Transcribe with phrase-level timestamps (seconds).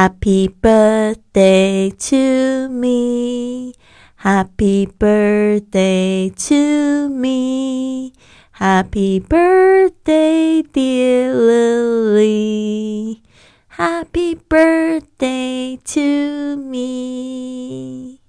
[0.00, 3.74] Happy birthday to me.
[4.16, 8.14] Happy birthday to me.
[8.52, 13.22] Happy birthday, dear Lily.
[13.68, 18.22] Happy birthday to me.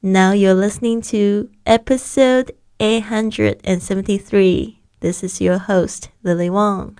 [0.00, 4.80] Now you're listening to episode 873.
[5.00, 6.98] This is your host, Lily Wong.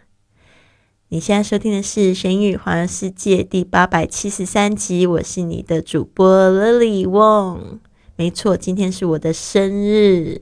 [1.11, 7.79] 你现在收听的是《玄宇环游世界》第八百七十三集，我是你的主播 Lily Wong。
[8.16, 10.39] 没错，今天是我的生日。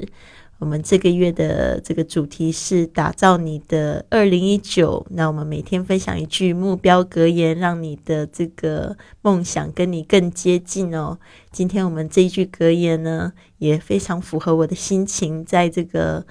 [0.58, 5.06] 我们这个月的这个主题是打造你的二零一九。
[5.10, 11.16] 那我们每天分享一句目标格言，让你的这个梦想跟你更接近哦。
[11.52, 16.26] 今天我们这一句格言呢，也非常符合我的心情，在这个。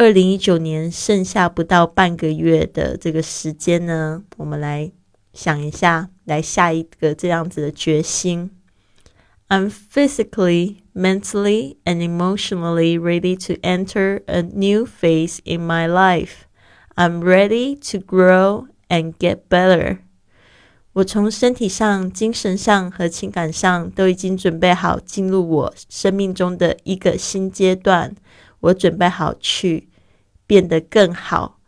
[0.00, 4.92] 二零一九年剩下不到半个月的这个时间呢，我们来
[5.32, 8.50] 想一下，来下一个这样子的决心。
[9.48, 16.42] I'm physically, mentally, and emotionally ready to enter a new phase in my life.
[16.94, 20.00] I'm ready to grow and get better.
[20.92, 28.14] 我从身体上、精神上和情感上都已经准备好进入我生命中的一个新阶段。
[28.60, 29.86] 我准备好去。
[30.51, 31.61] 变得更好，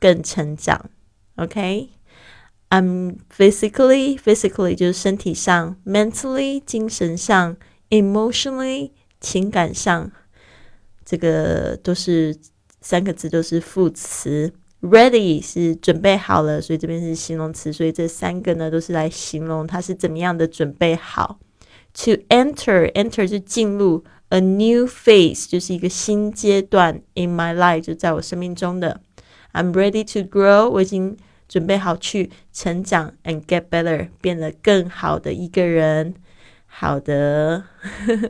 [0.00, 0.90] 更成长。
[1.36, 7.56] OK，I'm physically physically 就是身体上，mentally 精神上
[7.90, 10.10] ，emotionally 情感上，
[11.04, 12.36] 这个都是
[12.80, 14.52] 三个字，都是副词。
[14.80, 21.38] Ready 是准备好了，所以这边是形容词，所以这三个呢都是来形容他是怎么样的准备好。
[21.92, 24.02] To enter enter 就进入。
[24.30, 29.00] A new phase 就是一个新阶段，in my life 就在我生命中的。
[29.54, 31.16] I'm ready to grow，我已经
[31.48, 36.14] 准备好去成长，and get better，变得更好的一个人。
[36.66, 37.64] 好的，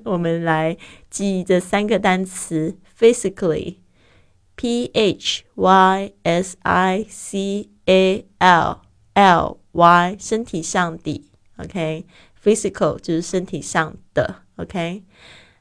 [0.05, 0.77] 我们来
[1.11, 8.81] 记这三个单词：physically，p h y s i c a l
[9.15, 15.03] l y，身体上的，OK，physical 就是身体上的，OK。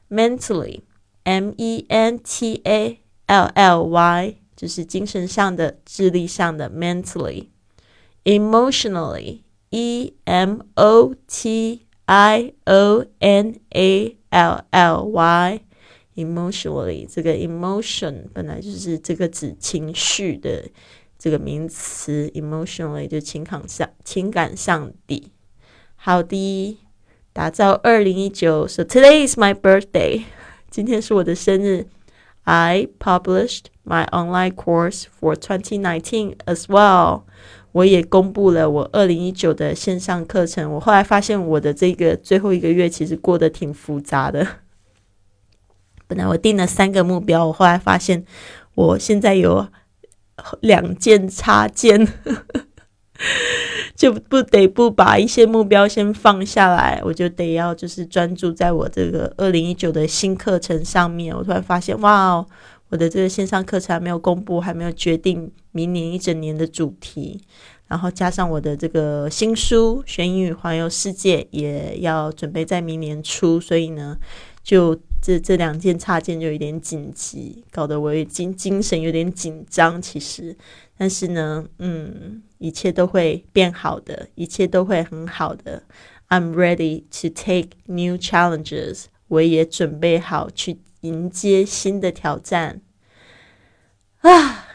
[0.08, 0.80] Mentally,
[1.24, 7.48] m e n t a l l y，就是精神上的、智力上的 mentally。
[8.24, 15.60] emotionally, e m o t i o n a l l y。
[16.18, 20.68] emotionally 这个 emotion 本来就是这个指情绪的
[21.16, 25.32] 这个名词，emotionally 就情感上情感上的。
[25.94, 26.78] 好的。
[27.38, 30.24] 打造二零一九，So today is my birthday，
[30.72, 31.86] 今天是我的生日。
[32.42, 37.22] I published my online course for 2019 as well。
[37.70, 40.72] 我也公布了我二零一九的线上课程。
[40.72, 44.44] 我后来发现我的这个最后一个月其实过得挺复杂的。
[46.08, 48.24] 本来我定了三个目标，我后来发现
[48.74, 49.68] 我现在有
[50.58, 52.08] 两件插件。
[53.96, 61.34] 就不得不把一些目标先放下来，我就得要就是专注在我这个二零一九的新课程上面。
[61.34, 62.44] 我突然发现，哇，
[62.90, 67.40] 我的这个线上课程还没有公布，还没有决定明年一整年的主题，
[67.88, 74.16] 然后加上我的这个新书《学英语环游世界》也要准备在明年出，所以呢，
[74.62, 80.00] 就这这两件插件就有点紧急，搞得我精精神有点紧张。
[80.00, 80.56] 其实，
[80.96, 82.42] 但是呢，嗯。
[82.58, 85.84] 一切都会变好的，一切都会很好的。
[86.28, 89.04] I'm ready to take new challenges。
[89.28, 92.80] 我也准备好去迎接新的挑战。
[94.22, 94.66] 啊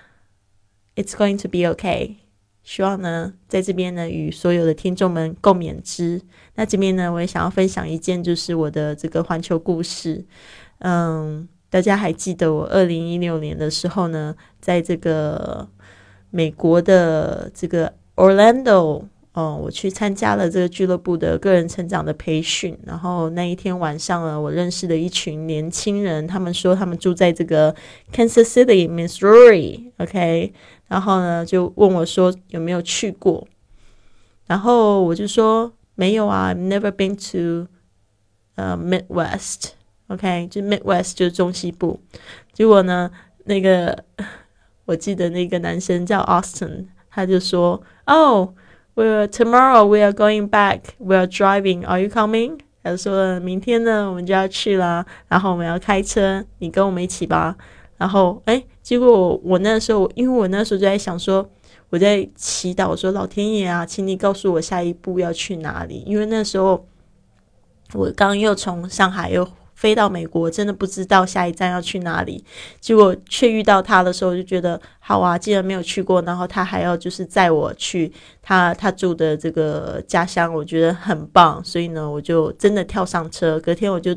[0.95, 2.15] ，It's going to be okay。
[2.63, 6.21] 希望呢，在这边呢，与所有的听众们共勉之。
[6.55, 10.25] 那这边呢，我也想要分享一件，就是我的这个环球故事。
[10.79, 15.67] 嗯，大家还记得我二零一六年的时候呢，在这个。
[16.35, 19.03] 美国的这个 Orlando
[19.33, 22.75] 哦，我去参加了这个俱乐部的个人成长的培训。
[22.87, 27.75] 然后那一天晚上呢，我认识了一群年轻人，他们说他们住在这个
[28.11, 29.91] Kansas City, Missouri。
[29.99, 30.53] OK。
[30.93, 33.47] 然后呢就问我说有没有去过，
[34.45, 37.67] 然后我就说没有啊，I've never been to
[38.53, 39.71] 呃 Midwest。
[40.09, 41.99] OK，就 Midwest 就是中西部。
[42.53, 43.09] 结果呢，
[43.45, 44.03] 那个。
[44.85, 48.49] 我记得那个男生叫 Austin，他就说：“Oh,
[48.95, 50.81] we tomorrow we are going back.
[50.97, 51.85] We are driving.
[51.85, 57.55] Are you coming？” 他说：“明天呢，我们就要去了，然后我们要开车，你跟我们一起吧。”
[58.03, 61.49] 然后，哎，结果我那时候，因为我那时候就在想说，
[61.89, 66.85] 我在祈祷，说老天爷啊，请你告诉我下一步要去哪里，因为那时候
[67.93, 69.47] 我刚又从上海又。
[69.75, 72.41] 飞到美国，真的不知道下一站要去哪里，
[72.79, 75.37] 结果却遇到他的时候，就觉得好啊！
[75.37, 78.09] 既然没有去过，然后他还要就是载我去
[78.41, 83.59] 他他住的这个家乡，我觉得很棒，所以呢，我就真的跳上车。
[83.59, 84.15] 隔天我就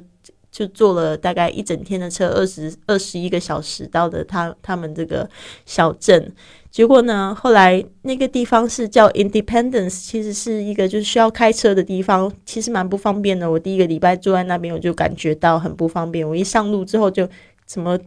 [0.56, 5.28] 就坐了大概一整天的车，二十二十一个小时到的他他们这个
[5.66, 6.32] 小镇。
[6.70, 7.36] 结果呢？
[7.38, 13.50] 后来那个地方是叫 Independence，其实是一个就是需要开车的地方，其实蛮不方便的。
[13.50, 16.26] 我第一个礼拜住在那边，我就感觉到很不方便。
[16.26, 17.28] 我一上路之后，就
[17.66, 17.98] 怎么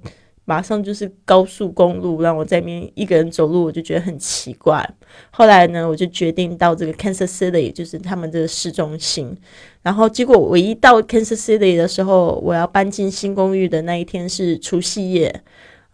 [0.45, 4.87] 马上就是高速公路，让我在那边一个人走路，我就觉得很奇怪。
[5.29, 9.37] 后来呢，我就决定到这个 Kansas City，就是他们这个市中心。
[9.81, 15.43] 然后结果我一到 Kansas City 的时候，我要搬进新公寓的那一天是除夕夜。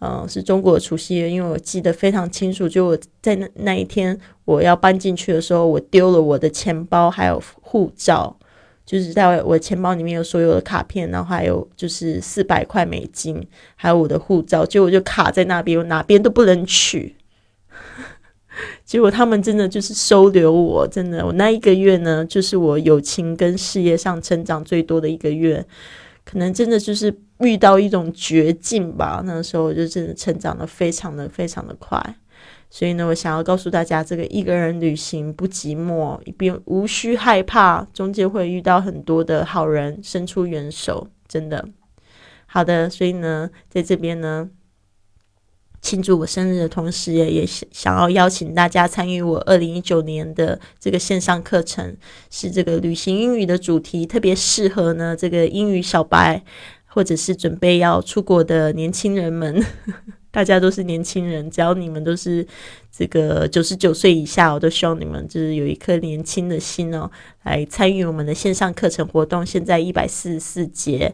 [0.02, 8.38] 嗯，是中国除夕夜，因为我记得非常清楚，就我在那那一天我要搬进去的时候，我丢了我的钱包还有护照，
[8.86, 17.16] 就是在我钱包里面有所有的卡片，然后还有就是四百块美金，还有我的护照，结果就卡在那边，我哪边都不能取。
[18.86, 25.66] 结果他们真的就是收留我，真的，我那一个月呢，就是我友情跟事业上成长最多的一个月。
[26.24, 32.00] 可能真的就是遇到一种绝境吧，那个时候我就真的成长的非常的非常的快，
[32.68, 41.64] 所以呢，我想要告诉大家，这个一个人旅行不寂寞，一边无需害怕，中间会遇到很多的好人伸出援手，真的
[42.48, 44.50] 好的，所以呢，在这边呢。
[45.86, 51.96] 庆祝我生日的同时，也也想要邀请大家参与我二零一九年的这个线上课程，
[52.32, 56.44] 是这个旅行英语的主题，特别适合呢这个英语小白，
[56.88, 59.64] 或者是准备要出国的年轻人们。
[60.32, 62.46] 大家都是年轻人，只要你们都是
[62.92, 67.12] 这个九十九岁以下，我都希望你们就是有一颗年轻的心哦，
[67.44, 69.46] 来参与我们的线上课程活动。
[69.46, 71.14] 现在一百四十四节。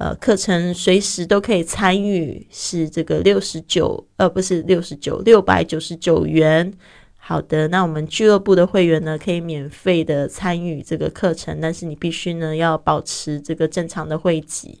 [0.00, 6.72] 呃，课程随时都可以参与，是这个六十九，呃，不是六十九，六百九十九元。
[7.18, 14.78] 好的，那我们俱乐部的会员呢，可以免费的参与这个课程，但是你必须呢要保持这个正常的会籍。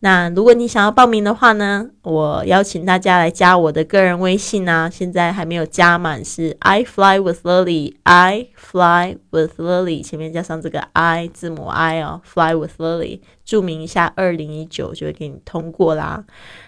[0.00, 16.24] 那如果你想要报名的话呢，我邀请大家来加我的个人微信啊，现在还没有加满，是 I fly with Lily，I fly with Lily，前面加上这个 I 字母 I 哦，fly with Lily，注明一下二零一九就会给你通过啦。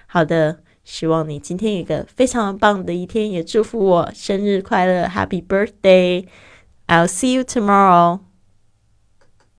[0.06, 8.20] 好的，希望你今天有一个非常棒的一天，也祝福我生日快乐，Happy birthday！I'll see you tomorrow.